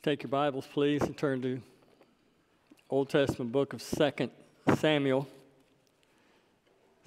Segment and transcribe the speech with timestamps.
[0.00, 1.60] Take your Bibles, please, and turn to
[2.88, 4.30] Old Testament book of 2
[4.76, 5.26] Samuel.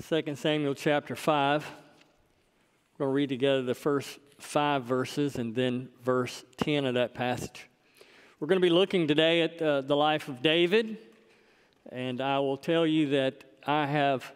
[0.10, 1.64] 2 Samuel chapter 5.
[1.64, 7.14] We're going to read together the first five verses and then verse 10 of that
[7.14, 7.70] passage.
[8.42, 10.98] We're going to be looking today at uh, the life of David,
[11.94, 14.30] and I will tell you that I have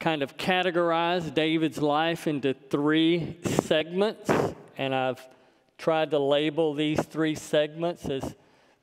[0.00, 4.28] kind of categorized David's life into three segments,
[4.76, 5.24] and I've
[5.84, 8.34] tried to label these three segments as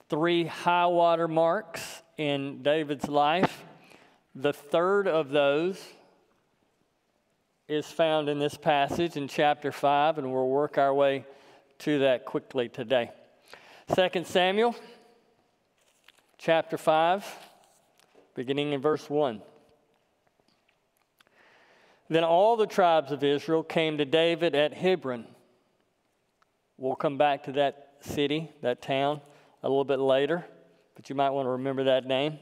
[0.08, 3.64] three high water marks in David's life.
[4.36, 5.84] The third of those
[7.68, 11.26] is found in this passage in chapter 5, and we'll work our way
[11.80, 13.10] to that quickly today.
[13.96, 14.76] 2 Samuel
[16.38, 17.26] chapter 5,
[18.36, 19.41] beginning in verse 1.
[22.12, 25.26] Then all the tribes of Israel came to David at Hebron
[26.82, 29.21] We'll come back to that city, that town,
[29.62, 30.43] a little bit later,
[30.96, 32.40] but you might want to remember that name.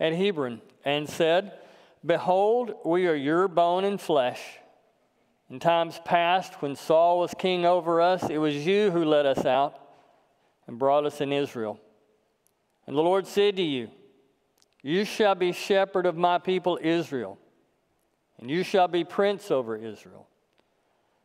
[0.00, 1.52] At Hebron, and said,
[2.04, 4.40] Behold, we are your bone and flesh.
[5.48, 9.44] In times past, when Saul was king over us, it was you who led us
[9.44, 9.78] out
[10.66, 11.78] and brought us in Israel.
[12.88, 13.90] And the Lord said to you,
[14.82, 17.38] You shall be shepherd of my people Israel,
[18.40, 20.26] and you shall be prince over Israel.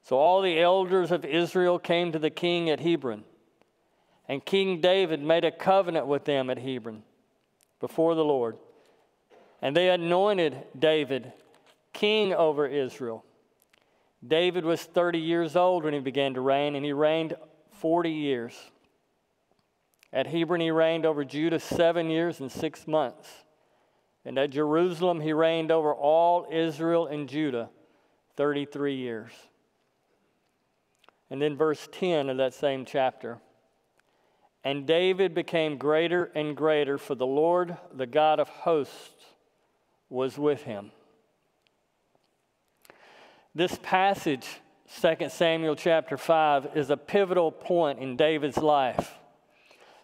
[0.03, 3.23] So all the elders of Israel came to the king at Hebron.
[4.27, 7.03] And King David made a covenant with them at Hebron
[7.79, 8.57] before the Lord.
[9.61, 11.31] And they anointed David
[11.93, 13.23] king over Israel.
[14.25, 17.35] David was 30 years old when he began to reign, and he reigned
[17.73, 18.53] 40 years.
[20.13, 23.29] At Hebron, he reigned over Judah seven years and six months.
[24.23, 27.69] And at Jerusalem, he reigned over all Israel and Judah
[28.37, 29.31] 33 years.
[31.31, 33.39] And then verse 10 of that same chapter.
[34.65, 39.25] And David became greater and greater, for the Lord, the God of hosts,
[40.09, 40.91] was with him.
[43.55, 44.45] This passage,
[45.01, 49.17] 2 Samuel chapter 5, is a pivotal point in David's life.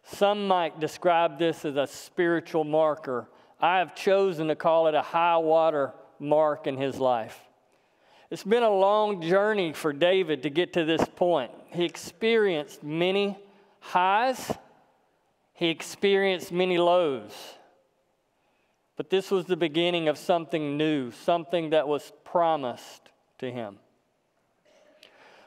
[0.03, 3.27] Some might describe this as a spiritual marker.
[3.59, 7.46] I have chosen to call it a high water mark in his life.
[8.29, 11.51] It's been a long journey for David to get to this point.
[11.69, 13.37] He experienced many
[13.79, 14.51] highs,
[15.53, 17.31] he experienced many lows.
[18.97, 23.01] But this was the beginning of something new, something that was promised
[23.37, 23.77] to him.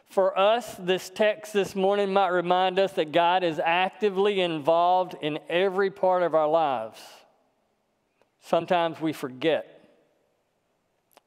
[0.09, 5.39] For us, this text this morning might remind us that God is actively involved in
[5.49, 7.01] every part of our lives.
[8.41, 9.80] Sometimes we forget.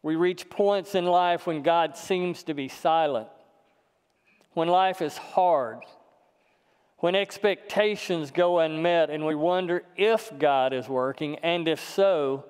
[0.04, 3.30] We reach points in life when God seems to be silent,
[4.52, 5.80] when life is hard,
[6.98, 12.46] when expectations go unmet, and we wonder if God is working, and if so,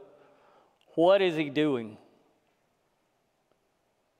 [0.95, 1.97] what is He doing?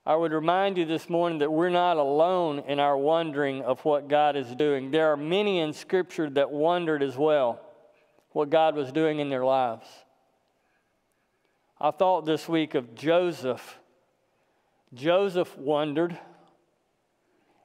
[0.06, 4.10] I would remind you this morning that we're not alone in our wondering of what
[4.10, 4.92] God is doing.
[4.92, 7.62] There are many in Scripture that wondered as well
[8.32, 9.88] what God was doing in their lives.
[11.80, 13.80] I thought this week of Joseph.
[14.94, 16.18] Joseph wondered.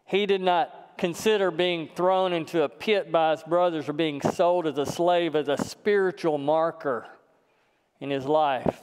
[0.04, 4.66] He did not consider being thrown into a pit by his brothers or being sold
[4.66, 7.06] as a slave as a spiritual marker
[8.00, 8.82] in his life.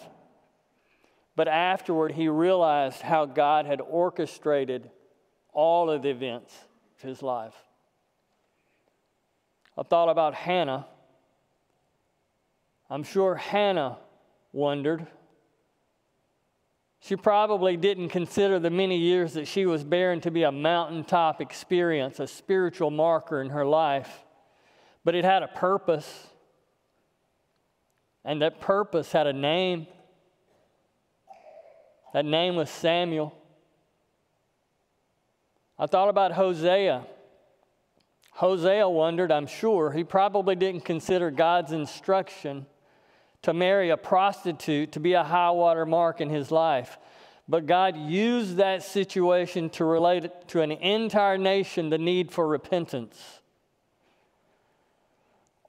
[1.35, 4.89] But afterward, he realized how God had orchestrated
[5.51, 6.55] all of the events
[6.97, 7.55] of his life.
[9.77, 10.85] I thought about Hannah.
[12.89, 13.97] I'm sure Hannah
[14.55, 15.05] wondered
[17.05, 21.39] she probably didn't consider the many years that she was barren to be a mountaintop
[21.39, 24.23] experience, a spiritual marker in her life,
[25.03, 26.27] but it had a purpose.
[28.23, 29.85] And that purpose had a name.
[32.13, 33.37] That name was Samuel.
[35.77, 37.05] I thought about Hosea.
[38.31, 42.65] Hosea wondered, I'm sure, he probably didn't consider God's instruction
[43.45, 46.97] to marry a prostitute to be a high water mark in his life.
[47.47, 53.41] But God used that situation to relate to an entire nation the need for repentance.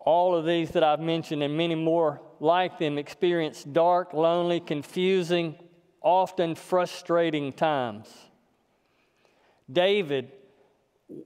[0.01, 5.57] All of these that I've mentioned and many more like them experienced dark, lonely, confusing,
[6.01, 8.09] often frustrating times.
[9.71, 10.33] David,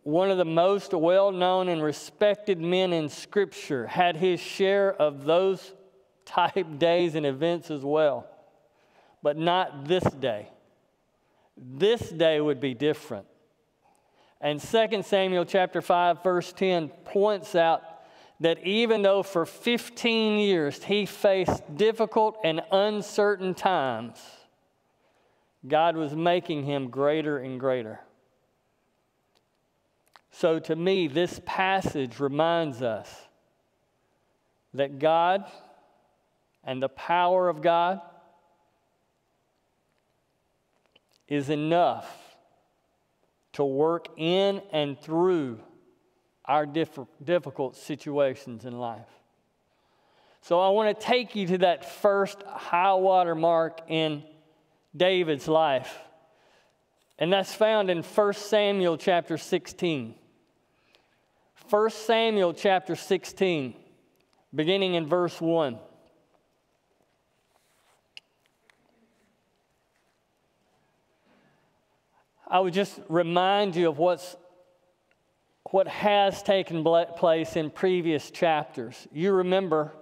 [0.03, 5.25] one of the most well known and respected men in Scripture, had his share of
[5.25, 5.75] those
[6.31, 8.27] type days and events as well.
[9.23, 10.49] But not this day.
[11.57, 13.27] This day would be different.
[14.41, 17.83] And 2 Samuel chapter 5 verse 10 points out
[18.41, 24.19] that even though for 15 years he faced difficult and uncertain times,
[25.67, 28.01] God was making him greater and greater.
[30.31, 33.15] So to me, this passage reminds us
[34.73, 35.45] that God
[36.71, 38.01] and the power of God
[41.27, 42.09] is enough
[43.55, 45.59] to work in and through
[46.45, 49.09] our diff- difficult situations in life.
[50.43, 54.23] So I want to take you to that first high water mark in
[54.97, 55.99] David's life.
[57.19, 60.15] And that's found in 1 Samuel chapter 16.
[61.69, 63.75] 1 Samuel chapter 16,
[64.55, 65.77] beginning in verse 1.
[72.51, 74.37] I would just remind you of what's
[75.71, 76.83] what has taken
[77.17, 79.07] place in previous chapters.
[79.13, 79.93] You remember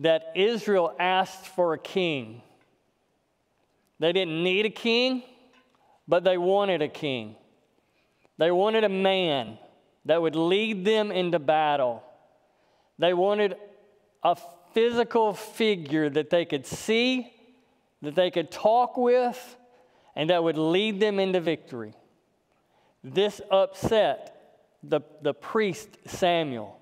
[0.00, 2.42] that Israel asked for a king.
[4.00, 5.22] They didn't need a king,
[6.08, 7.36] but they wanted a king.
[8.38, 9.56] They wanted a man
[10.06, 12.02] that would lead them into battle.
[12.98, 13.56] They wanted
[14.24, 14.36] a
[14.72, 17.32] physical figure that they could see,
[18.02, 19.56] that they could talk with,
[20.16, 21.94] and that would lead them into victory.
[23.02, 24.34] This upset
[24.82, 26.80] the, the priest Samuel.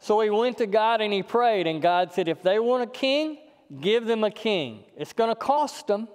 [0.00, 2.86] So he went to God and he prayed, and God said, If they want a
[2.86, 3.38] king,
[3.80, 4.84] give them a king.
[4.96, 6.08] It's going to cost them.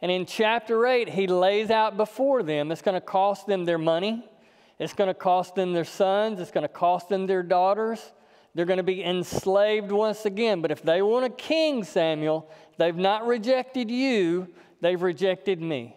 [0.00, 3.78] And in chapter 8, he lays out before them it's going to cost them their
[3.78, 4.28] money,
[4.78, 8.12] it's going to cost them their sons, it's going to cost them their daughters.
[8.54, 10.60] They're going to be enslaved once again.
[10.60, 14.48] But if they want a king, Samuel, they've not rejected you,
[14.82, 15.96] they've rejected me.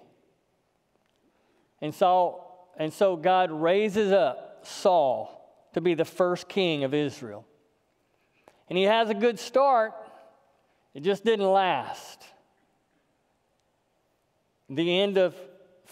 [1.82, 2.46] And so,
[2.78, 5.32] and so God raises up Saul
[5.74, 7.46] to be the first king of Israel.
[8.70, 9.94] And he has a good start,
[10.94, 12.24] it just didn't last.
[14.70, 15.36] The end of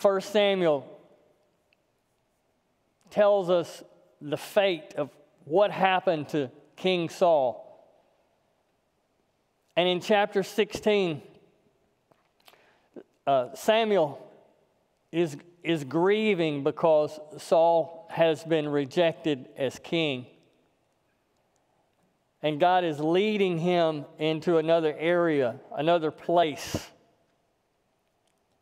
[0.02, 0.88] 1 Samuel
[3.12, 3.84] tells us
[4.22, 5.10] the fate of
[5.46, 7.60] what happened to King Saul.
[9.76, 11.22] And in chapter 16,
[13.26, 14.20] uh, Samuel
[15.12, 20.28] is is grieving because Saul has been rejected as king.
[22.42, 26.90] And God is leading him into another area, another place,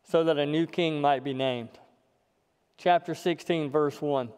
[0.08, 1.70] so that a new king might be named.
[2.78, 4.28] Chapter 16, verse 1.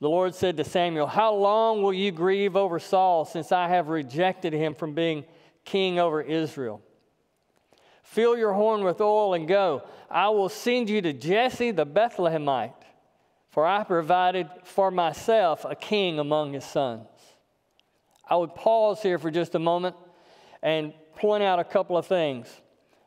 [0.00, 3.88] The Lord said to Samuel, How long will you grieve over Saul since I have
[3.88, 5.24] rejected him from being
[5.64, 6.82] king over Israel?
[8.04, 9.82] Fill your horn with oil and go.
[10.10, 12.72] I will send you to Jesse the Bethlehemite,
[13.50, 17.08] for I provided for myself a king among his sons.
[18.28, 19.96] I would pause here for just a moment
[20.62, 22.46] and point out a couple of things.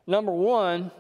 [0.06, 0.92] Number one,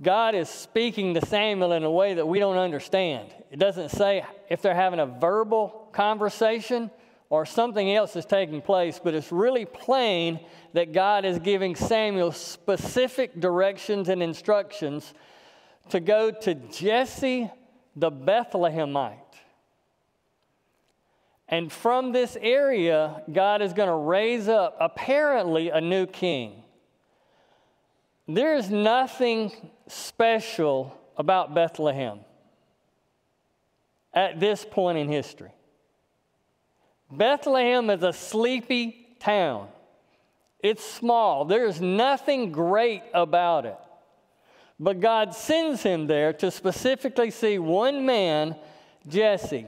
[0.00, 3.34] God is speaking to Samuel in a way that we don't understand.
[3.50, 6.90] It doesn't say if they're having a verbal conversation
[7.34, 10.38] or something else is taking place, but it's really plain
[10.72, 15.14] that God is giving Samuel specific directions and instructions
[15.90, 17.50] to go to Jesse
[17.96, 19.18] the Bethlehemite.
[21.48, 26.62] And from this area, God is going to raise up apparently a new king.
[28.28, 29.52] There is nothing
[29.88, 32.20] special about Bethlehem
[34.12, 35.50] at this point in history.
[37.16, 39.68] Bethlehem is a sleepy town.
[40.60, 41.44] It's small.
[41.44, 43.76] There's nothing great about it.
[44.80, 48.56] But God sends him there to specifically see one man,
[49.06, 49.66] Jesse.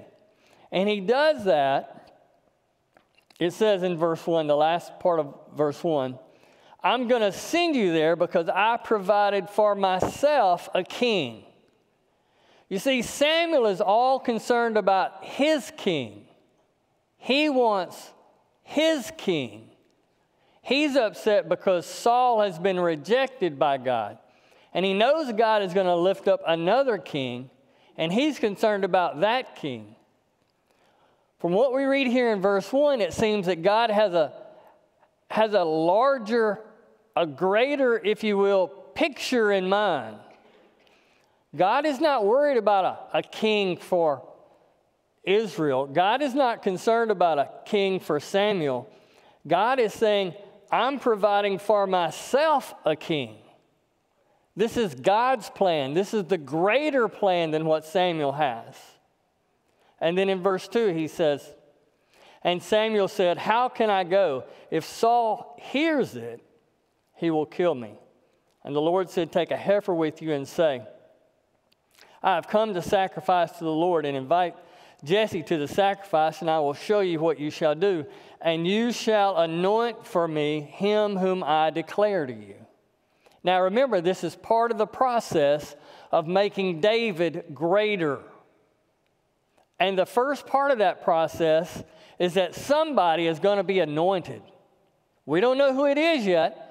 [0.73, 2.13] And he does that.
[3.39, 6.19] It says in verse 1, the last part of verse 1,
[6.83, 11.45] I'm going to send you there because I provided for myself a king.
[12.69, 16.26] You see, Samuel is all concerned about his king.
[17.19, 18.13] He wants
[18.63, 19.71] his king.
[20.63, 24.19] He's upset because Saul has been rejected by God.
[24.75, 27.49] And he knows God is going to lift up another king,
[27.97, 29.95] and he's concerned about that king.
[31.39, 34.33] From what we read here in verse 1, it seems that God has a,
[35.31, 36.61] has a larger,
[37.15, 40.17] a greater, if you will, picture in mind.
[41.55, 44.29] God is not worried about a, a king for
[45.27, 48.89] Israel, God is not concerned about a king for Samuel.
[49.47, 50.35] God is saying,
[50.71, 53.37] I'm providing for myself a king.
[54.57, 55.93] This is God's plan.
[55.93, 58.75] This is the greater plan than what Samuel has.
[60.01, 61.53] And then in verse 2, he says,
[62.43, 64.45] And Samuel said, How can I go?
[64.71, 66.41] If Saul hears it,
[67.17, 67.95] he will kill me.
[68.65, 70.83] And the Lord said, Take a heifer with you and say,
[72.23, 74.57] I have come to sacrifice to the Lord and invite
[75.05, 78.07] Jesse to the sacrifice, and I will show you what you shall do.
[78.41, 82.55] And you shall anoint for me him whom I declare to you.
[83.45, 85.77] Now remember, this is part of the process
[86.11, 88.21] of making David greater.
[89.79, 91.85] And the first part of that process
[92.19, 94.43] is that somebody is going to be anointed.
[95.27, 96.63] We don't know who it is yet.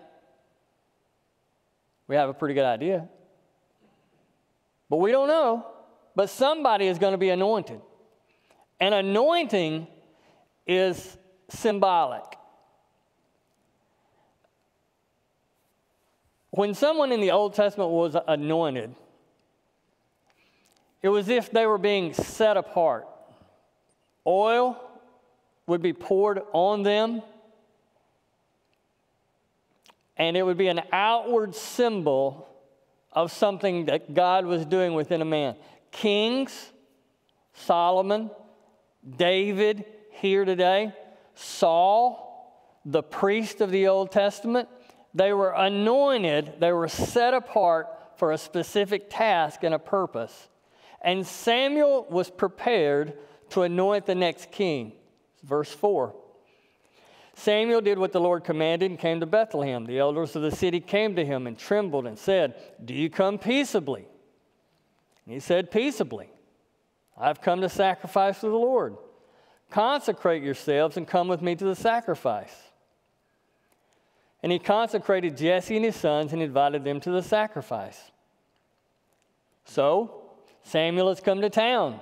[2.08, 3.08] We have a pretty good idea.
[4.90, 5.66] But we don't know.
[6.16, 7.82] But somebody is going to be anointed.
[8.80, 9.88] And anointing
[10.68, 11.18] is
[11.50, 12.24] symbolic.
[16.52, 18.96] When someone in the Old Testament was anointed,
[21.02, 23.08] it was if they were being set apart.
[24.26, 24.82] Oil
[25.68, 27.22] would be poured on them,
[30.18, 32.48] and it would be an outward symbol
[33.12, 35.56] of something that God was doing within a man.
[35.92, 36.72] Kings,
[37.54, 38.32] Solomon,
[39.10, 40.94] David here today,
[41.36, 44.68] Saul, the priest of the Old Testament,
[45.14, 50.50] they were anointed, they were set apart for a specific task and a purpose.
[51.02, 53.14] And Samuel was prepared
[53.50, 54.94] to anoint the next king.
[55.44, 56.16] Verse 4.
[57.36, 59.86] Samuel did what the Lord commanded and came to Bethlehem.
[59.86, 63.38] The elders of the city came to him and trembled and said, Do you come
[63.38, 64.08] peaceably?
[65.26, 66.30] And he said, Peaceably.
[67.18, 68.98] I've come to sacrifice to the Lord.
[69.70, 72.54] Consecrate yourselves and come with me to the sacrifice.
[74.44, 78.12] And he consecrated Jesse and his sons and invited them to the sacrifice.
[79.66, 80.24] So
[80.64, 82.00] Samuel has come to town.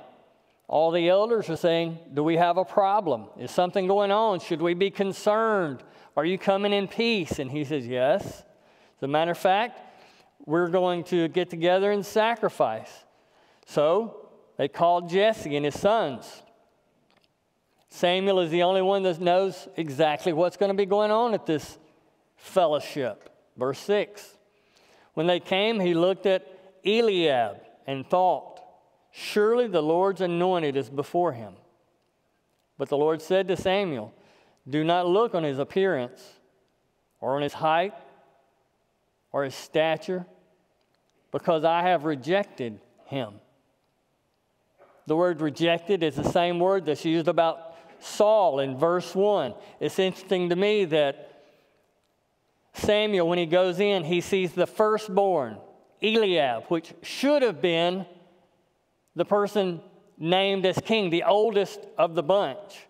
[0.67, 3.27] All the elders are saying, Do we have a problem?
[3.37, 4.39] Is something going on?
[4.39, 5.83] Should we be concerned?
[6.17, 7.39] Are you coming in peace?
[7.39, 8.25] And he says, Yes.
[8.25, 9.79] As a matter of fact,
[10.45, 12.91] we're going to get together and sacrifice.
[13.65, 14.22] So
[14.57, 16.43] they called Jesse and his sons.
[17.89, 21.45] Samuel is the only one that knows exactly what's going to be going on at
[21.45, 21.77] this
[22.37, 23.29] fellowship.
[23.55, 24.35] Verse 6.
[25.13, 26.47] When they came, he looked at
[26.83, 28.61] Eliab and thought,
[29.11, 31.53] Surely the Lord's anointed is before him.
[32.79, 34.11] But the Lord said to Samuel,
[34.67, 36.39] Do not look on his appearance,
[37.21, 37.93] or on his height,
[39.31, 40.25] or his stature,
[41.31, 43.35] because I have rejected him.
[45.05, 49.53] The word rejected is the same word that's used about Saul in verse 1.
[49.79, 51.41] It's interesting to me that
[52.73, 55.57] Samuel, when he goes in, he sees the firstborn,
[56.01, 58.05] Eliab, which should have been
[59.15, 59.81] the person
[60.17, 62.87] named as king, the oldest of the bunch.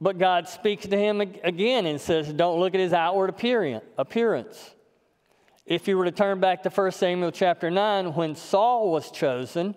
[0.00, 4.70] But God speaks to him again and says, Don't look at his outward appearance.
[5.66, 9.74] If you were to turn back to 1 Samuel chapter 9, when Saul was chosen,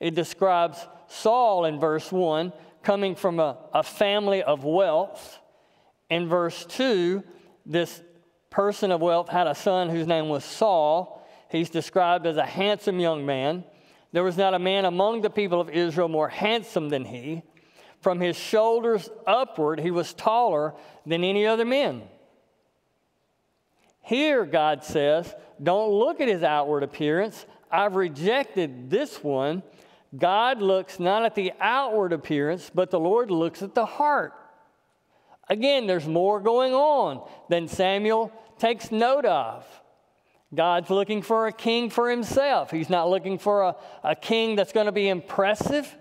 [0.00, 0.78] it describes
[1.08, 2.52] Saul in verse 1
[2.82, 5.38] coming from a, a family of wealth.
[6.10, 7.22] In verse 2,
[7.66, 8.00] this
[8.50, 11.26] person of wealth had a son whose name was Saul.
[11.50, 13.64] He's described as a handsome young man.
[14.12, 17.42] There was not a man among the people of Israel more handsome than he.
[18.00, 20.74] From his shoulders upward, he was taller
[21.04, 22.02] than any other men.
[24.00, 27.44] Here, God says, don't look at his outward appearance.
[27.70, 29.62] I've rejected this one.
[30.16, 34.32] God looks not at the outward appearance, but the Lord looks at the heart.
[35.48, 39.66] Again, there's more going on than Samuel takes note of.
[40.54, 42.70] God's looking for a king for himself.
[42.70, 45.94] He's not looking for a, a king that's going to be impressive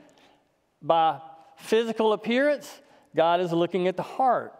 [0.82, 1.20] by
[1.58, 2.82] physical appearance.
[3.16, 4.54] God is looking at the heart.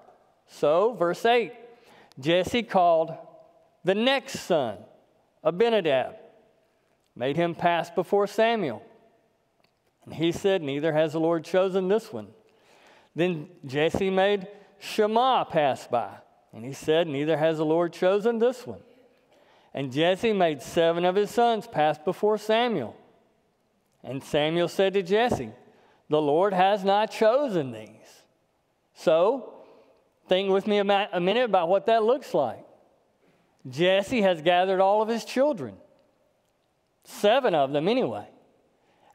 [0.48, 1.54] So, verse 8
[2.20, 3.14] Jesse called
[3.84, 4.78] the next son,
[5.44, 6.16] Abinadab,
[7.16, 8.82] made him pass before Samuel.
[10.08, 12.30] And he said, Neither has the Lord chosen this one.
[13.14, 14.48] Then Jesse made
[14.80, 16.16] Shammah pass by.
[16.54, 18.80] And he said, Neither has the Lord chosen this one.
[19.74, 22.96] And Jesse made seven of his sons pass before Samuel.
[24.02, 25.52] And Samuel said to Jesse,
[26.10, 28.24] The Lord has not chosen these.
[28.94, 29.54] So,
[30.30, 32.66] think with me a minute about what that looks like.
[33.68, 35.76] Jesse has gathered all of his children,
[37.04, 38.30] seven of them anyway.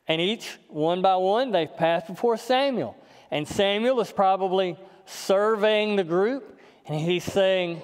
[0.08, 2.96] And each, one by one, they've passed before Samuel.
[3.30, 7.82] And Samuel is probably surveying the group, and he's saying,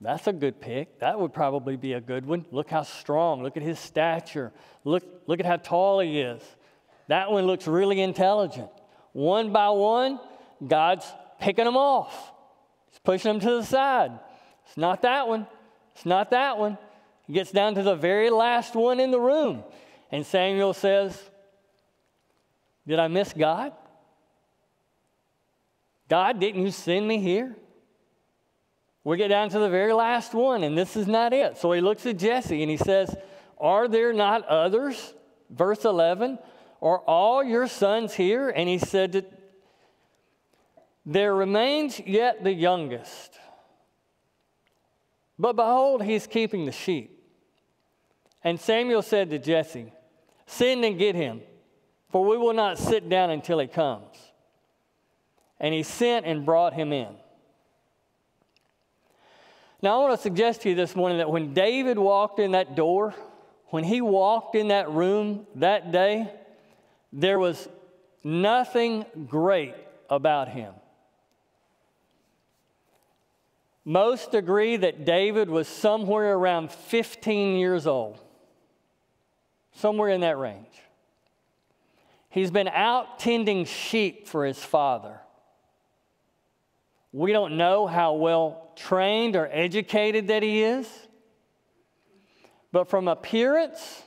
[0.00, 1.00] That's a good pick.
[1.00, 2.46] That would probably be a good one.
[2.50, 3.42] Look how strong.
[3.42, 4.52] Look at his stature.
[4.84, 6.42] Look, look at how tall he is.
[7.08, 8.70] That one looks really intelligent.
[9.12, 10.18] One by one,
[10.66, 11.06] God's
[11.38, 12.32] picking them off.
[12.90, 14.12] He's pushing them to the side.
[14.66, 15.46] It's not that one.
[15.94, 16.76] It's not that one.
[17.26, 19.64] He gets down to the very last one in the room.
[20.10, 21.20] And Samuel says,
[22.86, 23.72] Did I miss God?
[26.08, 27.56] God, didn't you send me here?
[29.02, 31.58] We get down to the very last one, and this is not it.
[31.58, 33.14] So he looks at Jesse and he says,
[33.58, 35.14] Are there not others?
[35.50, 36.38] Verse 11,
[36.82, 38.50] Are all your sons here?
[38.50, 39.26] And he said,
[41.04, 43.38] There remains yet the youngest.
[45.38, 47.12] But behold, he's keeping the sheep.
[48.42, 49.92] And Samuel said to Jesse,
[50.46, 51.42] Send and get him,
[52.10, 54.16] for we will not sit down until he comes.
[55.58, 57.08] And he sent and brought him in.
[59.82, 62.74] Now, I want to suggest to you this morning that when David walked in that
[62.74, 63.14] door,
[63.68, 66.32] when he walked in that room that day,
[67.12, 67.68] there was
[68.24, 69.74] nothing great
[70.08, 70.72] about him.
[73.84, 78.20] Most agree that David was somewhere around 15 years old,
[79.76, 80.66] somewhere in that range.
[82.30, 85.20] He's been out tending sheep for his father.
[87.12, 90.86] We don't know how well trained or educated that he is,
[92.72, 94.02] but from appearance,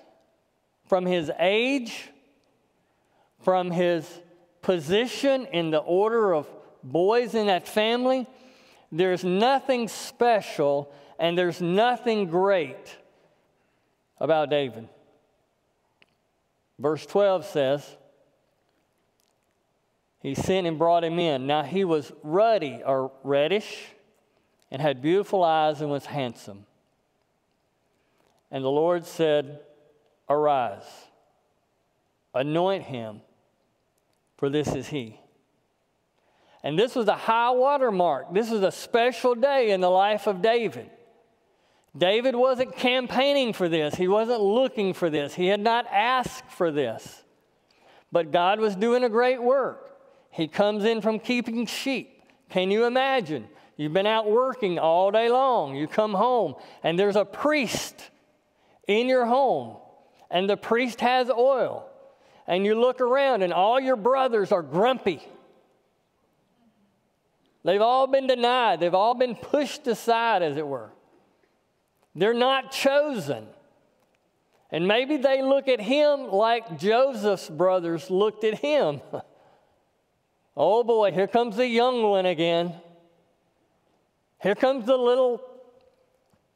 [0.85, 2.09] from his age,
[3.39, 4.07] from his
[4.61, 6.47] position in the order of
[6.83, 8.27] boys in that family,
[8.91, 12.95] there's nothing special and there's nothing great
[14.19, 14.87] about David.
[16.79, 17.97] Verse 12 says,
[20.21, 21.47] he sent and brought him in.
[21.47, 23.87] Now he was ruddy or reddish
[24.69, 26.65] and had beautiful eyes and was handsome.
[28.51, 29.61] And the Lord said,
[30.29, 30.83] Arise,
[32.33, 33.21] anoint him,
[34.37, 35.19] for this is he.
[36.63, 38.33] And this was a high water mark.
[38.33, 40.89] This was a special day in the life of David.
[41.97, 46.71] David wasn't campaigning for this, he wasn't looking for this, he had not asked for
[46.71, 47.23] this.
[48.11, 49.97] But God was doing a great work.
[50.31, 52.23] He comes in from keeping sheep.
[52.49, 53.47] Can you imagine?
[53.77, 55.75] You've been out working all day long.
[55.75, 58.09] You come home, and there's a priest
[58.87, 59.77] in your home,
[60.29, 61.87] and the priest has oil.
[62.47, 65.21] And you look around, and all your brothers are grumpy.
[67.63, 70.91] They've all been denied, they've all been pushed aside, as it were.
[72.19, 73.47] They're not chosen.
[74.71, 79.01] And maybe they look at him like Joseph's brothers looked at him.
[80.57, 82.73] Oh boy, here comes the young one again.
[84.41, 85.41] Here comes the little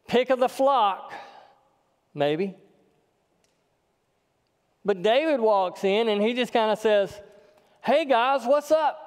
[0.09, 1.13] pick of the flock,
[2.13, 2.53] maybe.
[4.83, 7.17] But David walks in and he just kind of says,
[7.81, 8.99] Hey guys, what's up?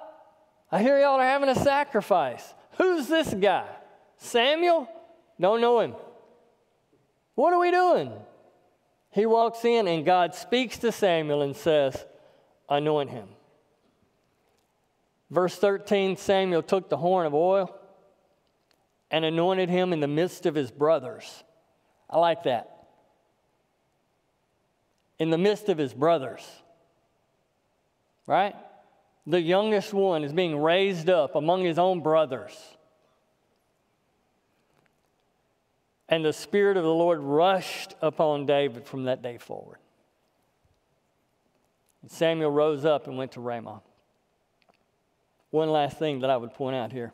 [0.73, 2.55] I hear y'all are having a sacrifice.
[2.79, 3.69] Who's this guy?
[4.17, 4.89] Samuel?
[5.39, 5.95] Don't know him.
[7.37, 8.13] What are we doing?
[9.11, 12.05] He walks in and God speaks to Samuel and says,
[12.69, 13.29] Anoint him.
[15.31, 17.75] Verse 13 Samuel took the horn of oil
[19.11, 21.45] and anointed him in the midst of his brothers.
[22.11, 22.89] I like that.
[25.19, 26.45] In the midst of his brothers.
[28.27, 28.57] Right?
[29.27, 32.76] The youngest one is being raised up among his own brothers.
[36.09, 39.79] And the Spirit of the Lord rushed upon David from that day forward.
[42.03, 43.83] And Samuel rose up and went to Ramah.
[45.51, 47.13] One last thing that I would point out here.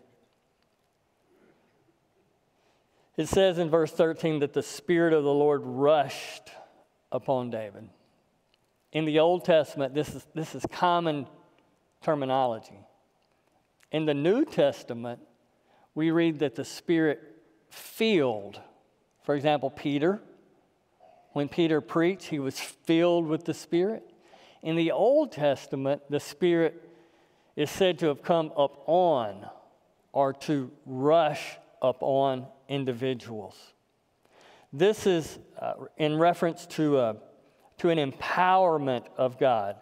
[3.17, 6.51] It says in verse 13 that the Spirit of the Lord rushed
[7.11, 7.89] upon David.
[8.93, 11.27] In the Old Testament, this is, this is common
[12.03, 12.81] terminology.
[13.91, 15.21] In the New Testament,
[15.95, 17.21] we read that the Spirit
[17.69, 18.61] filled.
[19.23, 20.21] For example, Peter,
[21.33, 24.09] when Peter preached, he was filled with the Spirit.
[24.63, 26.89] In the Old Testament, the Spirit
[27.57, 29.47] is said to have come up on
[30.13, 33.57] or to rush up on individuals.
[34.73, 37.15] This is uh, in reference to, uh,
[37.79, 39.77] to an empowerment of God.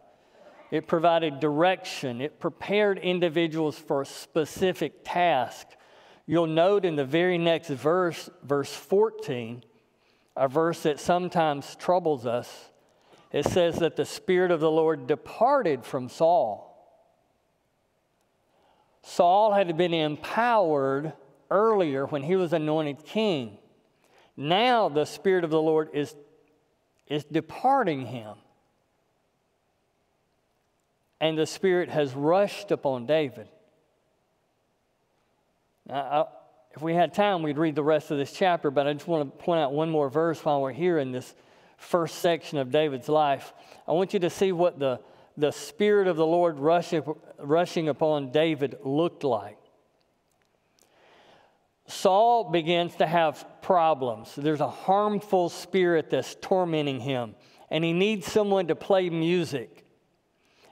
[0.71, 5.67] It provided direction, it prepared individuals for a specific task.
[6.31, 9.65] You'll note in the very next verse, verse 14,
[10.37, 12.71] a verse that sometimes troubles us,
[13.33, 16.69] it says that the Spirit of the Lord departed from Saul.
[19.03, 21.15] Saul had been empowered
[21.51, 23.59] earlier when he was anointed king.
[24.37, 26.15] Now the Spirit of the Lord is,
[27.09, 28.37] is departing him.
[31.21, 33.49] And the Spirit has rushed upon David.
[35.91, 39.39] If we had time, we'd read the rest of this chapter, but I just want
[39.39, 41.35] to point out one more verse while we're here in this
[41.79, 43.53] first section of David's life.
[43.89, 45.01] I want you to see what the,
[45.37, 47.03] the Spirit of the Lord rushing,
[47.39, 49.59] rushing upon David looked like.
[51.89, 54.33] Saul begins to have problems.
[54.37, 57.35] There's a harmful spirit that's tormenting him,
[57.69, 59.85] and he needs someone to play music.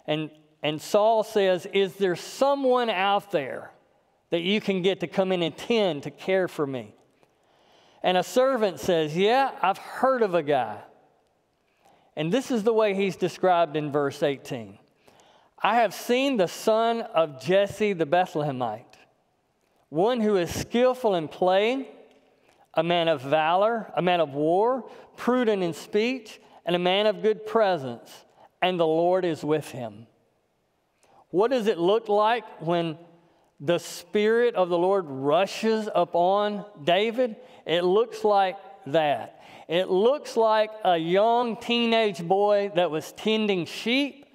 [0.06, 0.30] And,
[0.62, 3.72] and Saul says, Is there someone out there
[4.30, 6.94] that you can get to come in and tend to care for me.
[8.02, 10.80] And a servant says, Yeah, I've heard of a guy.
[12.16, 14.78] And this is the way he's described in verse 18
[15.62, 18.84] I have seen the son of Jesse the Bethlehemite,
[19.88, 21.86] one who is skillful in playing,
[22.74, 27.22] a man of valor, a man of war, prudent in speech, and a man of
[27.22, 28.24] good presence,
[28.62, 30.06] and the Lord is with him.
[31.30, 32.98] What does it look like when
[33.60, 39.42] the Spirit of the Lord rushes upon David, it looks like that.
[39.68, 44.26] It looks like a young teenage boy that was tending sheep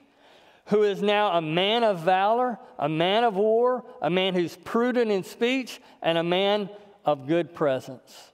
[0.68, 5.12] who is now a man of valor, a man of war, a man who's prudent
[5.12, 6.70] in speech, and a man
[7.06, 8.32] of good presence.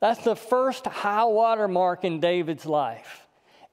[0.00, 3.26] That's the first high water mark in David's life.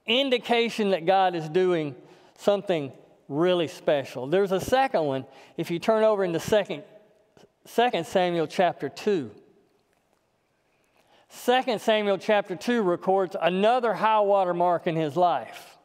[0.06, 1.96] Indication that God is doing
[2.38, 2.92] something
[3.34, 4.28] really special.
[4.28, 5.26] There's a second one
[5.58, 6.84] if you turn over into second,
[7.66, 9.32] second Samuel chapter 2.
[11.46, 15.78] 2 Samuel chapter 2 records another high water mark in his life.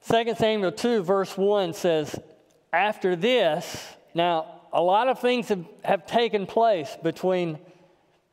[0.00, 2.18] Second Samuel 2, verse 1 says,
[2.72, 7.58] After this, now a lot of things have, have taken place between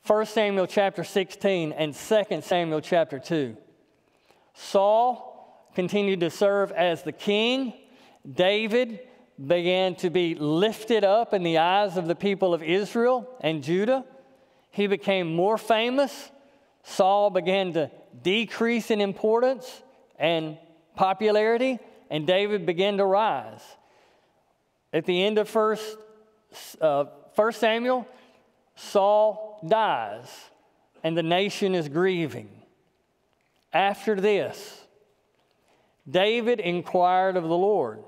[0.07, 3.57] 1 Samuel chapter 16 and 2 Samuel chapter 2.
[4.55, 7.73] Saul continued to serve as the king.
[8.29, 8.99] David
[9.45, 14.05] began to be lifted up in the eyes of the people of Israel and Judah.
[14.71, 16.31] He became more famous.
[16.83, 17.91] Saul began to
[18.23, 19.83] decrease in importance
[20.17, 20.57] and
[20.95, 23.61] popularity, and David began to rise.
[24.93, 25.97] At the end of First,
[26.79, 27.05] uh,
[27.51, 28.07] Samuel,
[28.75, 30.29] Saul dies,
[31.03, 32.49] and the nation is grieving.
[33.75, 34.85] After this,
[36.09, 38.01] David inquired of the Lord.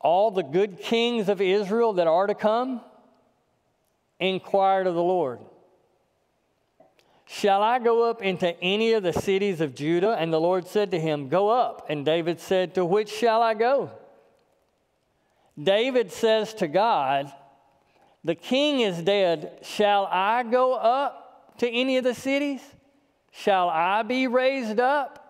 [0.00, 2.80] All the good kings of Israel that are to come
[4.18, 5.38] inquired of the Lord.
[7.26, 10.16] Shall I go up into any of the cities of Judah?
[10.18, 11.86] And the Lord said to him, Go up.
[11.88, 13.92] And David said, To which shall I go?
[15.62, 17.32] David says to God,
[18.24, 19.60] The king is dead.
[19.62, 22.62] Shall I go up to any of the cities?
[23.30, 25.24] Shall I be raised up?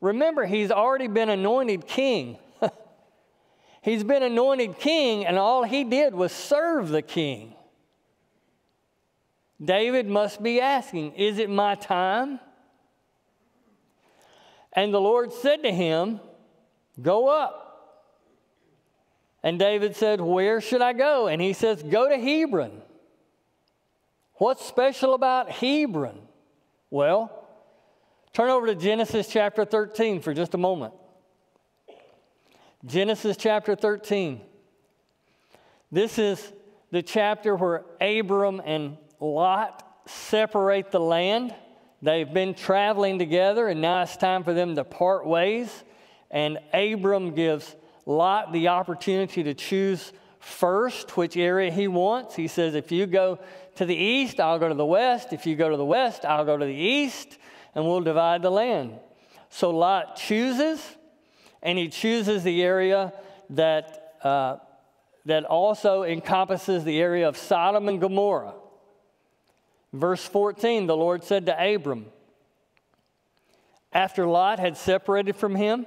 [0.00, 2.38] Remember, he's already been anointed king.
[3.82, 7.54] he's been anointed king, and all he did was serve the king.
[9.62, 12.38] David must be asking, Is it my time?
[14.72, 16.20] And the Lord said to him,
[17.00, 17.64] Go up.
[19.42, 21.26] And David said, Where should I go?
[21.26, 22.82] And he says, Go to Hebron.
[24.34, 26.27] What's special about Hebron?
[26.90, 27.46] Well,
[28.32, 30.94] turn over to Genesis chapter 13 for just a moment.
[32.86, 34.40] Genesis chapter 13.
[35.92, 36.52] This is
[36.90, 41.54] the chapter where Abram and Lot separate the land.
[42.00, 45.84] They've been traveling together, and now it's time for them to part ways.
[46.30, 52.36] And Abram gives Lot the opportunity to choose first which area he wants.
[52.36, 53.38] He says, If you go
[53.76, 55.32] to the east, I'll go to the west.
[55.32, 57.38] If you go to the west, I'll go to the east,
[57.74, 58.98] and we'll divide the land.
[59.50, 60.80] So Lot chooses,
[61.62, 63.12] and he chooses the area
[63.50, 64.56] that, uh,
[65.24, 68.54] that also encompasses the area of Sodom and Gomorrah.
[69.92, 72.06] Verse 14, the Lord said to Abram,
[73.92, 75.86] after Lot had separated from him,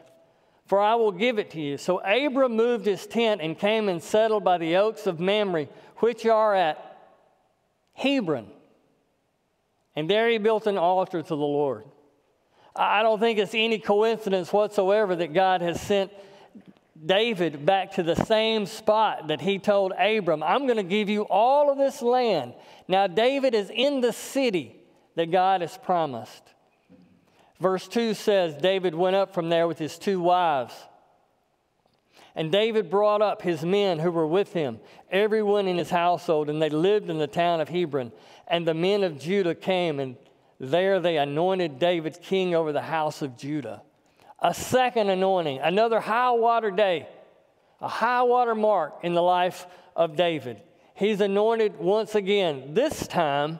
[0.71, 1.77] for I will give it to you.
[1.77, 6.25] So Abram moved his tent and came and settled by the oaks of Mamre, which
[6.25, 6.97] are at
[7.91, 8.47] Hebron.
[9.97, 11.83] And there he built an altar to the Lord.
[12.73, 16.09] I don't think it's any coincidence whatsoever that God has sent
[17.05, 21.23] David back to the same spot that he told Abram, I'm going to give you
[21.23, 22.53] all of this land.
[22.87, 24.77] Now, David is in the city
[25.15, 26.43] that God has promised.
[27.61, 30.73] Verse 2 says David went up from there with his two wives.
[32.33, 34.79] And David brought up his men who were with him,
[35.11, 38.11] everyone in his household, and they lived in the town of Hebron.
[38.47, 40.15] And the men of Judah came, and
[40.59, 43.83] there they anointed David king over the house of Judah.
[44.39, 47.07] A second anointing, another high water day,
[47.79, 50.63] a high water mark in the life of David.
[50.95, 52.73] He's anointed once again.
[52.73, 53.59] This time,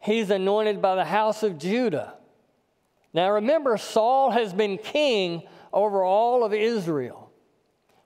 [0.00, 2.14] he's anointed by the house of Judah.
[3.16, 7.30] Now remember, Saul has been king over all of Israel.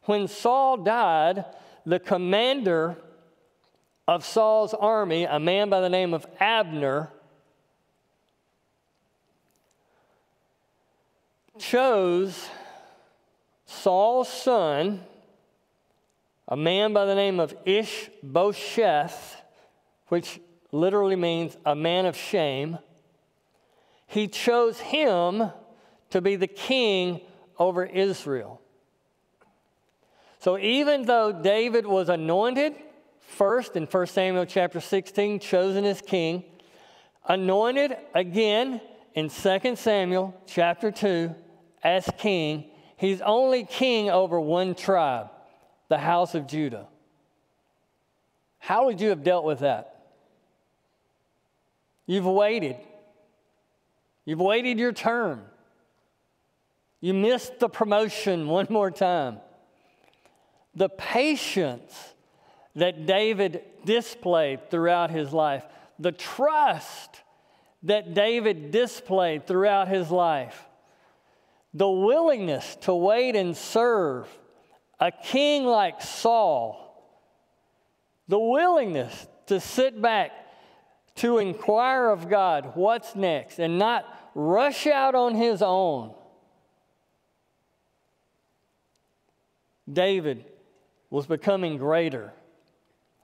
[0.05, 1.46] When Saul died,
[1.85, 2.96] the commander
[4.07, 7.11] of Saul's army, a man by the name of Abner,
[11.59, 12.49] chose
[13.66, 15.01] Saul's son,
[16.46, 19.42] a man by the name of Ishbosheth,
[20.07, 20.38] which
[20.70, 22.79] literally means a man of shame
[24.11, 25.53] he chose him
[26.11, 27.20] to be the king
[27.57, 28.61] over Israel.
[30.40, 32.75] So even though David was anointed
[33.20, 36.42] first in 1 Samuel chapter 16, chosen as king,
[37.29, 38.81] anointed again
[39.14, 41.33] in 2 Samuel chapter 2
[41.85, 42.64] as king,
[42.96, 45.31] he's only king over one tribe,
[45.88, 46.88] the house of Judah.
[48.59, 50.05] How would you have dealt with that?
[52.07, 52.77] You've waited.
[54.31, 55.43] You've waited your turn.
[57.01, 59.38] You missed the promotion one more time.
[60.77, 62.14] The patience
[62.77, 65.64] that David displayed throughout his life,
[65.99, 67.23] the trust
[67.83, 70.64] that David displayed throughout his life,
[71.75, 74.29] the willingness to wait and serve
[75.01, 77.05] a king like Saul,
[78.29, 80.31] the willingness to sit back
[81.16, 86.14] to inquire of God what's next and not rush out on his own.
[89.90, 90.45] David
[91.09, 92.33] was becoming greater,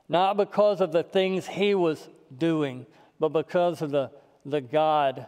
[0.08, 2.86] not because of the things he was doing,
[3.20, 4.10] but because of the,
[4.44, 5.26] the God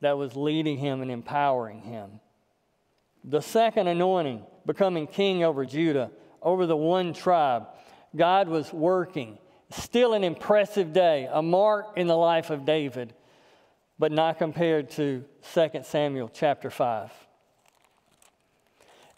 [0.00, 2.20] that was leading him and empowering him.
[3.24, 6.10] The second anointing, becoming king over Judah,
[6.42, 7.66] over the one tribe,
[8.14, 9.38] God was working
[9.70, 13.14] Still an impressive day, a mark in the life of David,
[14.00, 17.12] but not compared to 2 Samuel chapter 5.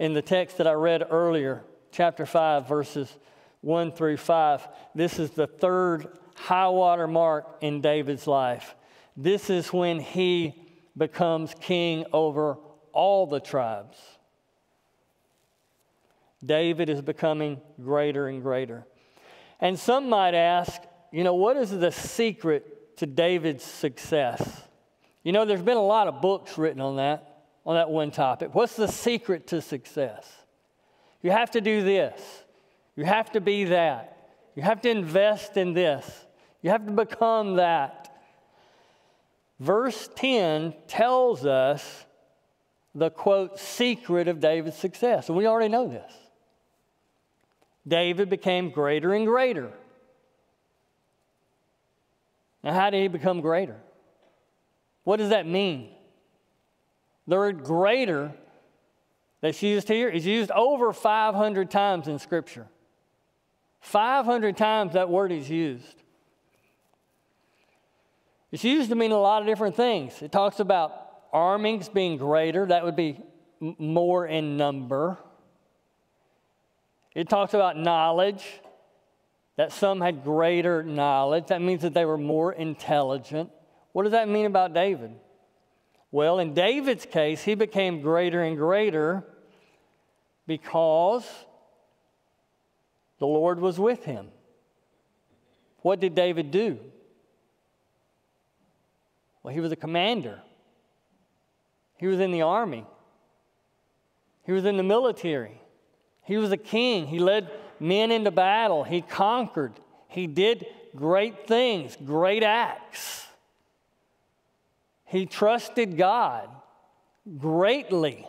[0.01, 3.17] In the text that I read earlier, chapter 5, verses
[3.61, 8.75] 1 through 5, this is the third high water mark in David's life.
[9.17, 10.61] This is when he
[10.97, 12.59] becomes king over
[12.93, 13.99] all the tribes.
[16.45, 18.85] David is becoming greater and greater.
[19.61, 24.63] And some might ask, you know, what is the secret to David's success?
[25.23, 28.55] You know, there's been a lot of books written on that, on that one topic.
[28.55, 30.31] What's the secret to success?
[31.23, 32.21] You have to do this.
[32.97, 34.31] You have to be that.
[34.55, 36.27] You have to invest in this.
[36.61, 38.15] You have to become that.
[39.61, 42.05] Verse 10 tells us
[42.95, 45.29] the quote, secret of David's success.
[45.29, 46.13] And we already know this.
[47.87, 49.73] David became greater and greater.
[52.63, 53.77] Now, how did he become greater?
[55.05, 55.89] What does that mean?
[57.27, 58.33] The word greater
[59.41, 62.67] that's used here is used over 500 times in Scripture.
[63.81, 66.03] 500 times that word is used.
[68.53, 70.23] It's used to mean a lot of different things.
[70.23, 70.93] It talks about
[71.33, 73.19] armies being greater, that would be
[73.61, 75.19] more in number.
[77.15, 78.45] It talks about knowledge,
[79.57, 81.47] that some had greater knowledge.
[81.49, 83.51] That means that they were more intelligent.
[83.93, 85.13] What does that mean about David?
[86.11, 89.25] Well, in David's case, he became greater and greater
[90.47, 91.27] because
[93.19, 94.29] the Lord was with him.
[95.79, 96.79] What did David do?
[99.43, 100.41] Well, he was a commander,
[101.97, 102.87] he was in the army,
[104.45, 105.61] he was in the military.
[106.25, 107.07] He was a king.
[107.07, 107.51] He led
[107.81, 108.85] men into battle.
[108.85, 109.73] He conquered.
[110.09, 113.27] He did great things, great acts.
[115.13, 116.49] He trusted God
[117.37, 118.27] greatly.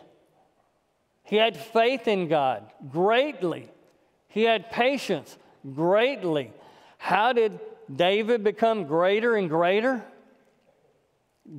[1.22, 3.70] He had faith in God greatly.
[4.28, 5.34] He had patience
[5.74, 6.52] greatly.
[6.98, 7.58] How did
[7.90, 10.04] David become greater and greater?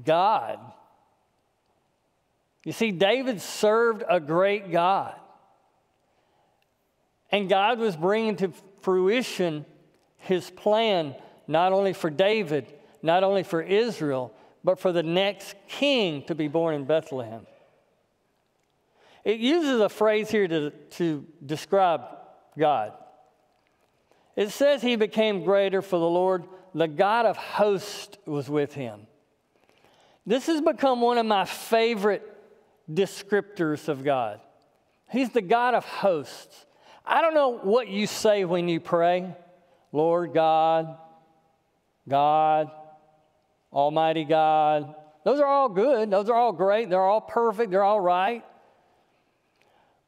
[0.03, 0.59] God.
[2.63, 5.15] You see, David served a great God.
[7.31, 9.65] And God was bringing to fruition
[10.19, 11.15] his plan,
[11.47, 14.31] not only for David, not only for Israel,
[14.65, 17.45] but for the next king to be born in Bethlehem.
[19.23, 22.01] It uses a phrase here to, to describe
[22.57, 22.93] God.
[24.35, 29.01] It says he became greater for the Lord, the God of hosts was with him.
[30.25, 32.23] This has become one of my favorite
[32.91, 34.41] descriptors of God.
[35.11, 36.65] He's the God of hosts.
[37.05, 39.35] I don't know what you say when you pray
[39.91, 40.97] Lord God,
[42.09, 42.71] God,
[43.75, 44.95] Almighty God.
[45.25, 46.09] Those are all good.
[46.09, 46.89] Those are all great.
[46.89, 47.71] They're all perfect.
[47.71, 48.43] They're all right.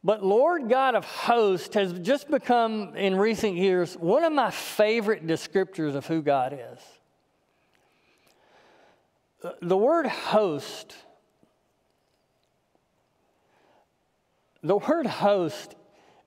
[0.04, 5.28] But Lord God of hosts has just become, in recent years, one of my favorite
[5.28, 6.80] descriptors of who God is.
[9.62, 10.96] The word host,
[14.64, 15.76] the word host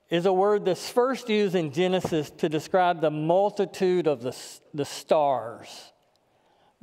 [0.09, 4.37] is a word that's first used in Genesis to describe the multitude of the,
[4.73, 5.90] the stars.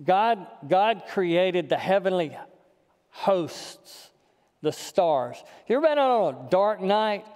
[0.02, 2.36] God, God created the heavenly
[3.10, 4.10] hosts,
[4.62, 5.36] the stars.
[5.66, 7.26] You ever been on a dark night?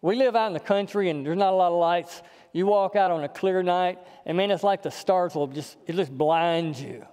[0.00, 2.22] We live out in the country and there's not a lot of lights.
[2.52, 5.76] You walk out on a clear night, and man, it's like the stars will just,
[5.86, 7.06] it just blinds you.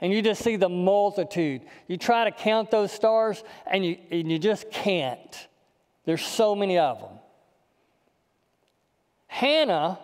[0.00, 1.62] And you just see the multitude.
[1.86, 5.48] You try to count those stars, and you, and you just can't.
[6.06, 7.18] There's so many of them.
[9.26, 9.98] Hannah,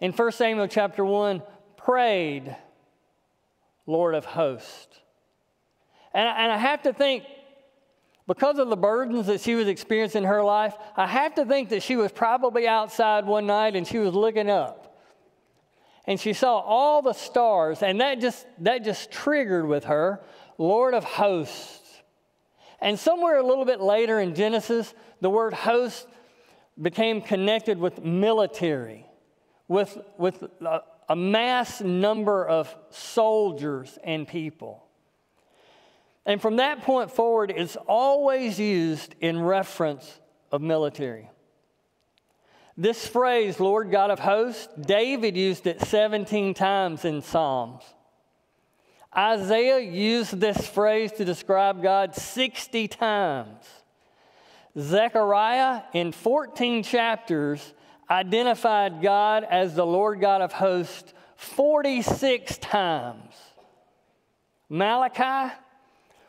[0.00, 1.42] in 1 Samuel chapter 1,
[1.76, 2.56] prayed,
[3.90, 5.00] Lord of hosts.
[6.14, 7.24] And, and I have to think,
[8.26, 11.70] because of the burdens that she was experiencing in her life, I have to think
[11.70, 14.86] that she was probably outside one night and she was looking up.
[16.06, 20.20] And she saw all the stars, and that just, that just triggered with her,
[20.58, 22.02] Lord of hosts.
[22.80, 26.06] And somewhere a little bit later in Genesis, the word host
[26.80, 29.06] became connected with military,
[29.68, 34.86] with, with uh, a, mass number of soldiers and people.
[36.24, 40.20] And from that point forward, it's always used in reference
[40.52, 41.28] of military.
[42.76, 47.82] This phrase, Lord God of hosts, David used it 17 times in Psalms.
[49.16, 53.66] Isaiah used this phrase to describe God 60 times.
[54.78, 57.74] Zechariah, in 14 chapters,
[58.10, 63.34] identified God as the Lord God of hosts 46 times.
[64.68, 65.54] Malachi,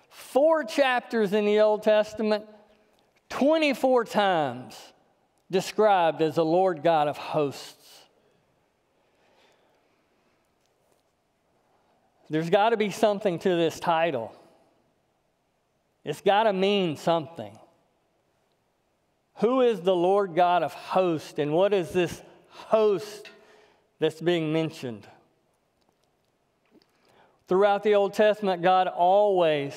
[0.10, 2.46] four chapters in the Old Testament,
[3.30, 4.78] 24 times
[5.50, 7.78] described as the Lord God of hosts.
[12.30, 14.34] There's got to be something to this title.
[16.06, 17.58] It's got to mean something.
[19.36, 23.30] Who is the Lord God of hosts, and what is this host
[24.00, 25.08] that's being mentioned?
[27.48, 29.74] Throughout the Old Testament, God always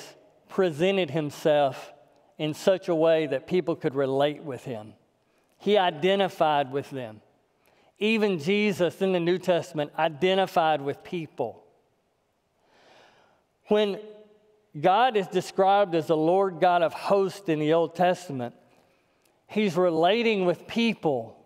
[0.49, 1.93] presented himself
[2.39, 4.95] in such a way that people could relate with him.
[5.59, 7.21] He identified with them.
[7.99, 11.65] Even Jesus in the New Testament identified with people.
[13.69, 13.99] When
[14.79, 18.55] God is described as the Lord God of hosts in the Old Testament,
[19.47, 21.37] he's relating with people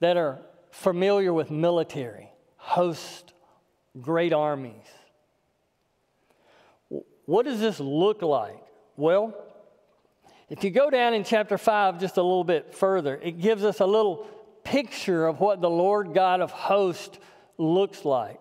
[0.00, 3.32] that are familiar with military, host
[4.00, 4.86] great armies.
[7.24, 8.62] What does this look like?
[8.96, 9.34] Well,
[10.48, 13.80] if you go down in chapter 5 just a little bit further, it gives us
[13.80, 14.26] a little
[14.62, 17.18] picture of what the Lord God of hosts
[17.58, 18.40] looks like.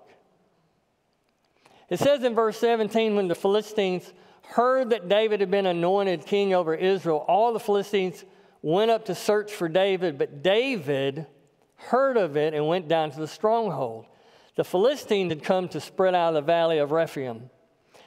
[1.89, 4.12] It says in verse 17 when the Philistines
[4.50, 8.23] heard that David had been anointed king over Israel, all the Philistines
[8.65, 11.27] went up to search for David, but David
[11.75, 14.07] heard of it and went down to the stronghold.
[14.55, 17.51] The Philistines had come to spread out of the valley of Rephaim.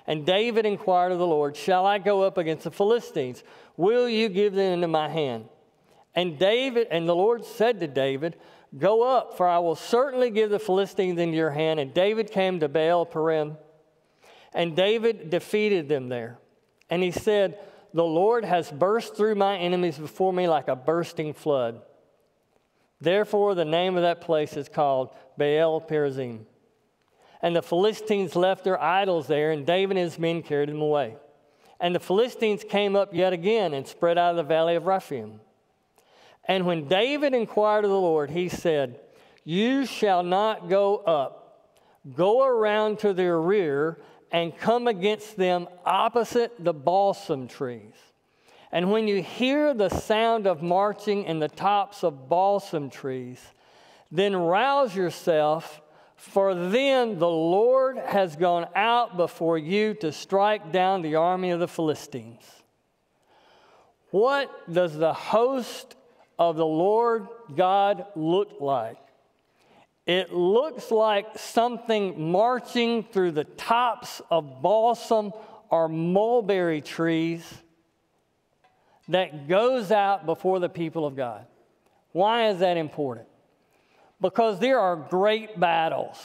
[0.04, 3.44] And David inquired of the Lord, Shall I go up against the Philistines?
[3.76, 5.44] Will you give them into my hand?
[6.12, 8.34] And David, and the Lord said to David,
[8.76, 11.78] Go up, for I will certainly give the Philistines into your hand.
[11.78, 13.56] And David came to Baal Perazim,
[14.52, 16.38] and David defeated them there.
[16.90, 17.60] And he said,
[17.92, 21.82] the Lord has burst through my enemies before me like a bursting flood.
[23.00, 26.40] Therefore, the name of that place is called Baal Perazim.
[27.40, 31.16] And the Philistines left their idols there, and David and his men carried them away.
[31.80, 35.40] And the Philistines came up yet again and spread out of the valley of Rephaim.
[36.44, 38.98] And when David inquired of the Lord, he said,
[39.44, 41.68] You shall not go up.
[42.16, 44.00] Go around to their rear
[44.30, 47.94] and come against them opposite the balsam trees.
[48.70, 53.40] And when you hear the sound of marching in the tops of balsam trees,
[54.10, 55.80] then rouse yourself,
[56.16, 61.60] for then the Lord has gone out before you to strike down the army of
[61.60, 62.42] the Philistines.
[64.10, 65.94] What does the host
[66.38, 68.98] of the Lord God look like?
[70.08, 75.32] It looks like something marching through the tops of balsam
[75.68, 77.44] or mulberry trees
[79.08, 81.44] that goes out before the people of God.
[82.12, 83.28] Why is that important?
[84.18, 86.16] Because there are great battles.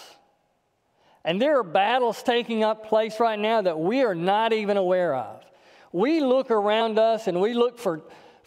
[1.26, 5.14] And there are battles taking up place right now that we are not even aware
[5.14, 5.44] of.
[5.92, 8.02] We look around us and we look for,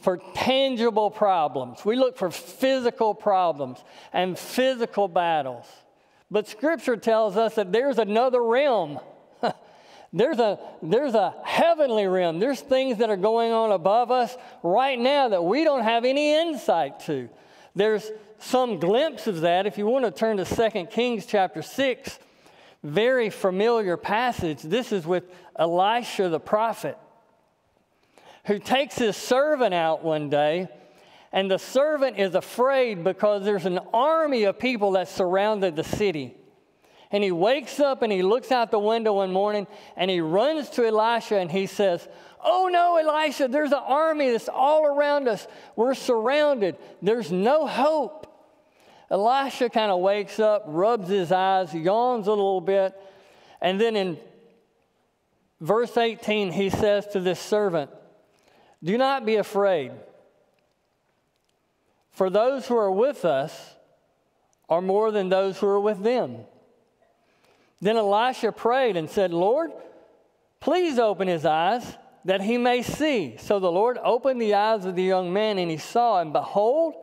[0.07, 1.85] for tangible problems.
[1.85, 3.83] We look for physical problems
[4.13, 5.67] and physical battles.
[6.31, 9.01] But Scripture tells us that there's another realm
[10.13, 12.39] there's a, there's a heavenly realm.
[12.39, 16.35] There's things that are going on above us right now that we don't have any
[16.35, 17.29] insight to.
[17.75, 19.67] There's some glimpse of that.
[19.67, 22.19] If you want to turn to 2 Kings chapter 6,
[22.85, 24.63] very familiar passage.
[24.63, 25.25] This is with
[25.59, 26.97] Elisha the prophet,
[28.47, 30.69] who takes his servant out one day,
[31.33, 36.37] and the servant is afraid because there's an army of people that surrounded the city.
[37.11, 39.67] And he wakes up and he looks out the window one morning
[39.97, 42.07] and he runs to Elisha and he says,
[42.43, 45.47] Oh no, Elisha, there's an army that's all around us.
[45.77, 46.77] We're surrounded.
[47.03, 48.27] There's no hope.
[49.11, 52.93] Elisha kind of wakes up, rubs his eyes, yawns a little bit,
[53.61, 54.19] and then in
[55.61, 57.91] verse 18, he says to this servant,
[58.83, 59.93] Do not be afraid,
[62.13, 63.75] for those who are with us
[64.69, 66.39] are more than those who are with them.
[67.81, 69.71] Then Elisha prayed and said, Lord,
[70.61, 71.85] please open his eyes
[72.25, 73.37] that he may see.
[73.39, 76.95] So the Lord opened the eyes of the young man, and he saw, and behold,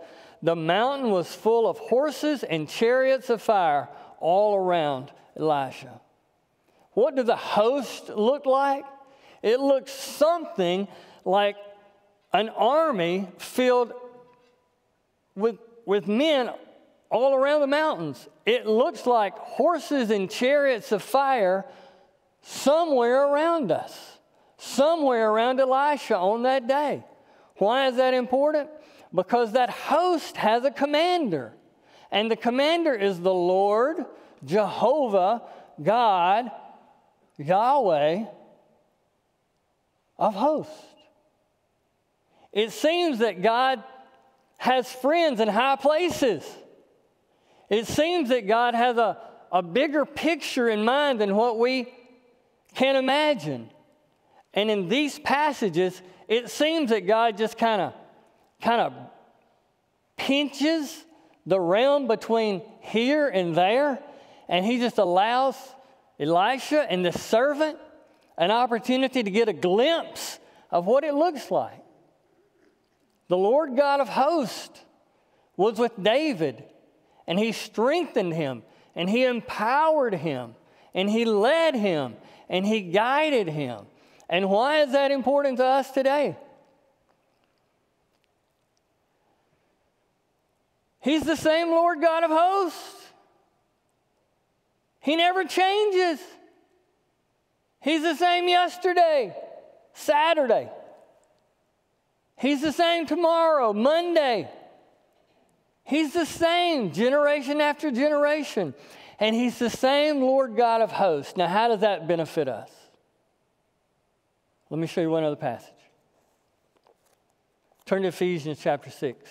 [0.41, 3.87] the mountain was full of horses and chariots of fire
[4.19, 6.01] all around Elisha.
[6.91, 8.85] What did the host look like?
[9.41, 10.87] It looked something
[11.25, 11.55] like
[12.33, 13.93] an army filled
[15.35, 16.49] with, with men
[17.09, 18.27] all around the mountains.
[18.45, 21.65] It looks like horses and chariots of fire
[22.41, 24.17] somewhere around us,
[24.57, 27.03] somewhere around Elisha on that day.
[27.57, 28.69] Why is that important?
[29.13, 31.53] Because that host has a commander,
[32.11, 34.05] and the commander is the Lord,
[34.43, 35.43] Jehovah,
[35.81, 36.51] God,
[37.37, 38.25] Yahweh
[40.17, 40.85] of hosts.
[42.53, 43.83] It seems that God
[44.57, 46.49] has friends in high places.
[47.69, 49.17] It seems that God has a,
[49.51, 51.91] a bigger picture in mind than what we
[52.75, 53.69] can imagine.
[54.53, 57.93] And in these passages, it seems that God just kind of
[58.61, 58.93] kind of
[60.15, 61.03] pinches
[61.45, 63.99] the realm between here and there,
[64.47, 65.55] and he just allows
[66.19, 67.77] Elisha and the servant
[68.37, 70.39] an opportunity to get a glimpse
[70.71, 71.82] of what it looks like.
[73.33, 74.79] The Lord God of hosts
[75.57, 76.65] was with David
[77.25, 78.61] and he strengthened him,
[78.95, 80.53] and he empowered him,
[80.93, 82.15] and he led him,
[82.47, 83.87] and he guided him.
[84.29, 86.37] And why is that important to us today?
[90.99, 93.07] He's the same Lord God of hosts.
[94.99, 96.19] He never changes.
[97.81, 99.35] He's the same yesterday,
[99.93, 100.69] Saturday.
[102.37, 104.49] He's the same tomorrow, Monday.
[105.83, 108.73] He's the same generation after generation.
[109.19, 111.37] And He's the same Lord God of hosts.
[111.37, 112.69] Now, how does that benefit us?
[114.69, 115.69] Let me show you one other passage.
[117.85, 119.29] Turn to Ephesians chapter 6.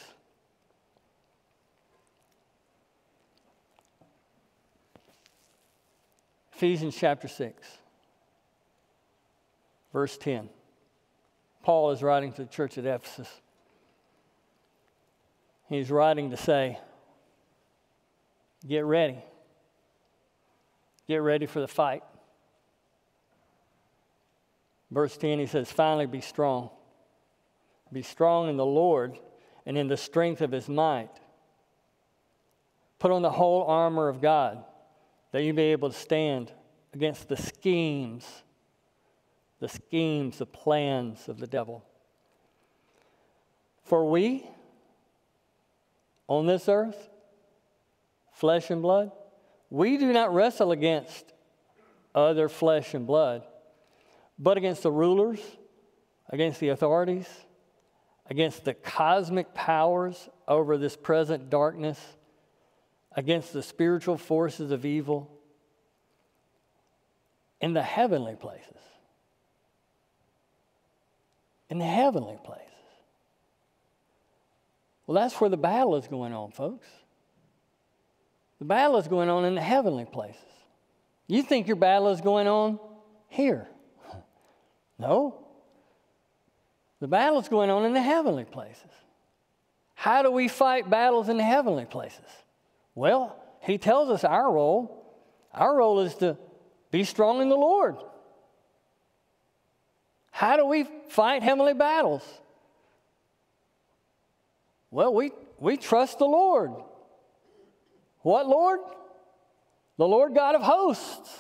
[6.63, 7.67] Ephesians chapter 6,
[9.93, 10.49] verse 10.
[11.63, 13.29] Paul is writing to the church at Ephesus.
[15.69, 16.79] He's writing to say,
[18.67, 19.19] Get ready.
[21.09, 22.03] Get ready for the fight.
[24.91, 26.71] Verse 10, he says, Finally, be strong.
[27.93, 29.19] Be strong in the Lord
[29.67, 31.11] and in the strength of his might.
[32.99, 34.65] Put on the whole armor of God
[35.33, 36.53] that you may be able to stand
[36.95, 38.27] against the schemes,
[39.63, 41.85] the schemes, the plans of the devil.
[43.85, 44.45] For we,
[46.27, 47.09] on this earth,
[48.33, 49.13] flesh and blood,
[49.71, 51.33] we do not wrestle against
[52.13, 53.45] other flesh and blood,
[54.37, 55.39] but against the rulers,
[56.29, 57.29] against the authorities,
[58.27, 62.01] against the cosmic powers over this present darkness,
[63.13, 65.31] against the spiritual forces of evil
[67.61, 68.75] in the heavenly places.
[71.73, 72.69] In the heavenly places.
[75.07, 76.87] Well, that's where the battle is going on, folks.
[78.59, 80.37] The battle is going on in the heavenly places.
[81.29, 82.79] You think your battle is going on
[83.29, 83.67] here.
[84.99, 85.47] No.
[87.01, 88.91] The battle is going on in the heavenly places.
[89.95, 92.29] How do we fight battles in the heavenly places?
[92.95, 95.11] Well, he tells us our role.
[95.55, 96.37] Our role is to
[96.91, 97.97] be strong in the Lord.
[100.43, 102.25] How do we fight heavenly battles?
[104.91, 105.31] Well, we,
[105.61, 106.73] we trust the Lord.
[108.23, 108.81] What Lord?
[109.99, 111.31] The Lord God of hosts.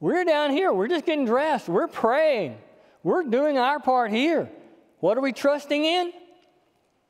[0.00, 0.70] We're down here.
[0.70, 1.66] We're just getting dressed.
[1.66, 2.58] We're praying.
[3.02, 4.50] We're doing our part here.
[5.00, 6.12] What are we trusting in?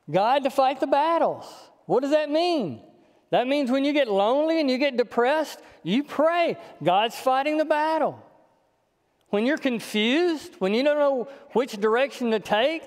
[0.09, 1.45] God to fight the battles.
[1.87, 2.83] What does that mean?
[3.31, 6.57] That means when you get lonely and you get depressed, you pray.
[6.85, 8.23] God's fighting the battle.
[9.31, 12.83] When you're confused, when you don't know which direction to take,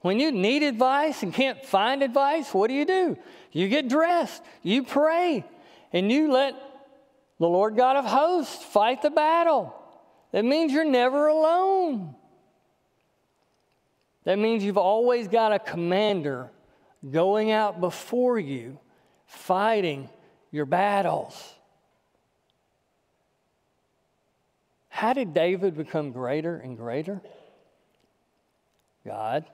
[0.00, 3.16] when you need advice and can't find advice, what do you do?
[3.52, 5.44] You get dressed, you pray,
[5.92, 6.54] and you let
[7.38, 9.74] the Lord God of hosts fight the battle.
[10.32, 12.14] That means you're never alone.
[14.24, 16.50] That means you've always got a commander
[17.08, 18.78] going out before you,
[19.26, 20.08] fighting
[20.50, 21.54] your battles.
[24.92, 27.22] How did David become greater and greater?
[29.06, 29.46] God.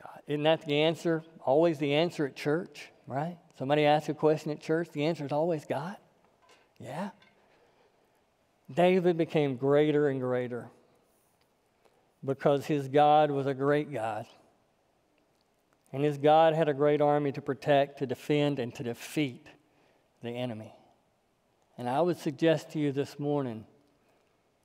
[0.00, 0.20] God.
[0.28, 1.24] Isn't that the answer?
[1.40, 3.38] Always the answer at church, right?
[3.58, 5.96] Somebody asks a question at church, the answer is always God.
[6.78, 7.08] Yeah.
[8.72, 10.68] David became greater and greater
[12.22, 14.26] because his God was a great God.
[15.90, 19.46] And his God had a great army to protect, to defend, and to defeat
[20.22, 20.74] the enemy.
[21.78, 23.64] And I would suggest to you this morning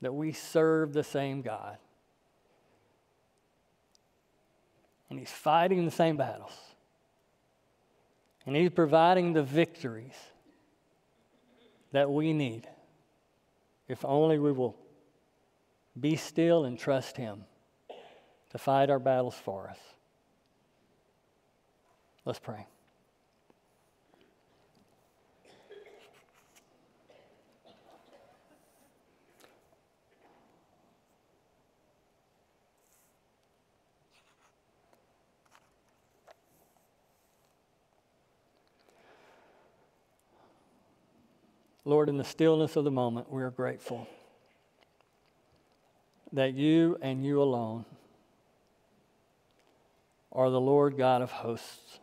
[0.01, 1.78] that we serve the same God.
[5.10, 6.51] And he's fighting the same battles.
[8.45, 10.16] And he's providing the victories
[11.91, 12.68] that we need
[13.88, 14.76] if only we will
[15.99, 17.45] be still and trust Him
[18.51, 19.80] to fight our battles for us.
[22.26, 22.68] Let's pray.
[41.88, 44.09] Lord, in the stillness of the moment, we are grateful
[46.33, 47.85] that you and you alone
[50.33, 51.99] are the Lord God of hosts,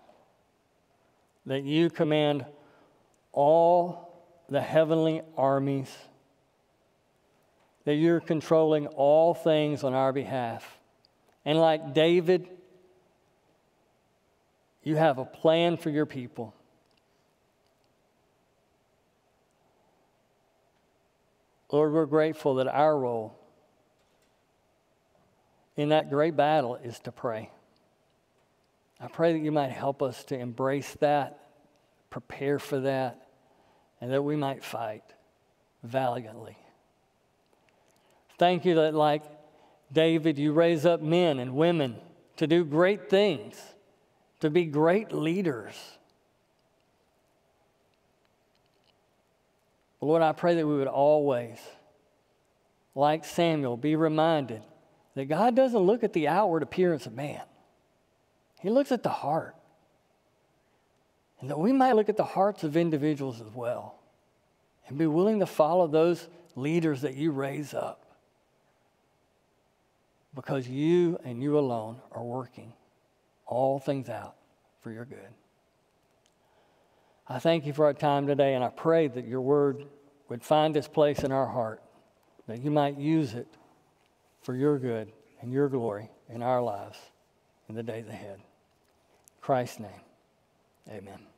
[1.44, 2.46] that you command
[3.30, 5.94] all the heavenly armies,
[7.84, 10.78] that you're controlling all things on our behalf.
[11.44, 12.48] And like David,
[14.82, 16.54] you have a plan for your people.
[21.74, 23.36] Lord, we're grateful that our role
[25.74, 27.50] in that great battle is to pray.
[29.00, 31.48] I pray that you might help us to embrace that,
[32.10, 33.26] prepare for that,
[34.00, 35.02] and that we might fight
[35.82, 36.56] valiantly.
[38.38, 39.24] Thank you that, like
[39.92, 41.96] David, you raise up men and women
[42.36, 43.60] to do great things,
[44.38, 45.74] to be great leaders.
[50.04, 51.58] Lord, I pray that we would always,
[52.94, 54.62] like Samuel, be reminded
[55.14, 57.42] that God doesn't look at the outward appearance of man,
[58.60, 59.56] He looks at the heart.
[61.40, 63.98] And that we might look at the hearts of individuals as well
[64.88, 66.26] and be willing to follow those
[66.56, 68.06] leaders that you raise up
[70.34, 72.72] because you and you alone are working
[73.46, 74.36] all things out
[74.80, 75.28] for your good.
[77.28, 79.84] I thank you for our time today, and I pray that your word
[80.28, 81.82] would find its place in our heart,
[82.46, 83.48] that you might use it
[84.42, 86.98] for your good and your glory in our lives
[87.68, 88.36] in the days ahead.
[88.36, 89.90] In Christ's name,
[90.88, 91.33] amen.